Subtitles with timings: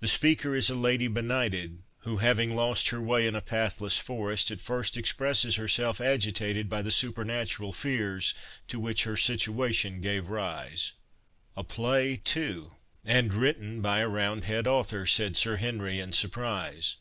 [0.00, 4.50] The speaker is a lady benighted, who, having lost her way in a pathless forest,
[4.50, 8.34] at first expresses herself agitated by the supernatural fears
[8.68, 10.92] to which her situation gave rise."
[11.56, 16.96] "A play, too, and written by a roundhead author!" said Sir Henry in surprise.